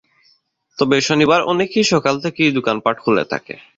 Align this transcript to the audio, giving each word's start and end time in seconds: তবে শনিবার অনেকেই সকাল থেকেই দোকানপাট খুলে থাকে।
তবে 0.77 0.97
শনিবার 1.01 1.39
অনেকেই 1.43 1.85
সকাল 1.93 2.15
থেকেই 2.23 2.55
দোকানপাট 2.57 2.95
খুলে 3.03 3.23
থাকে। 3.31 3.55